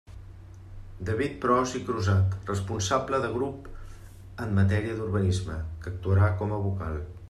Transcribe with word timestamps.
David 1.09 1.35
Pros 1.43 1.75
i 1.81 1.81
Crusat, 1.89 2.33
responsable 2.53 3.21
de 3.27 3.31
grup 3.37 3.71
en 4.47 4.59
matèria 4.61 4.99
d'urbanisme, 5.01 5.63
que 5.83 5.95
actuarà 5.95 6.35
com 6.43 6.57
a 6.61 6.65
vocal. 6.69 7.03